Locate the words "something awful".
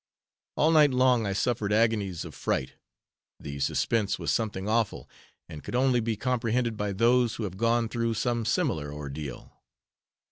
4.31-5.07